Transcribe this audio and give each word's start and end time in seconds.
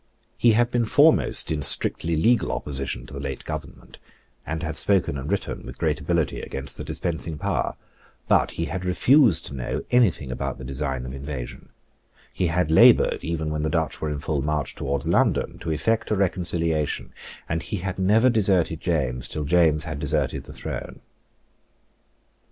He 0.35 0.53
had 0.53 0.71
been 0.71 0.85
foremost 0.85 1.51
in 1.51 1.61
strictly 1.61 2.15
legal 2.15 2.51
opposition 2.51 3.05
to 3.05 3.13
the 3.13 3.19
late 3.19 3.45
Government, 3.45 3.99
and 4.47 4.63
had 4.63 4.75
spoken 4.75 5.15
and 5.15 5.29
written 5.29 5.63
with 5.63 5.77
great 5.77 5.99
ability 6.01 6.41
against 6.41 6.75
the 6.75 6.83
dispensing 6.83 7.37
power: 7.37 7.75
but 8.27 8.49
he 8.57 8.65
had 8.65 8.83
refused 8.83 9.45
to 9.45 9.53
know 9.53 9.83
any 9.91 10.09
thing 10.09 10.31
about 10.31 10.57
the 10.57 10.63
design 10.63 11.05
of 11.05 11.13
invasion: 11.13 11.69
he 12.33 12.47
had 12.47 12.71
laboured, 12.71 13.23
even 13.23 13.51
when 13.51 13.61
the 13.61 13.69
Dutch 13.69 14.01
were 14.01 14.09
in 14.09 14.17
full 14.17 14.41
march 14.41 14.73
towards 14.73 15.07
London, 15.07 15.59
to 15.59 15.69
effect 15.69 16.09
a 16.09 16.15
reconciliation; 16.15 17.13
and 17.47 17.61
he 17.61 17.77
had 17.77 17.99
never 17.99 18.27
deserted 18.31 18.81
James 18.81 19.27
till 19.27 19.43
James 19.43 19.83
had 19.83 19.99
deserted 19.99 20.45
the 20.45 20.53
throne. 20.53 21.01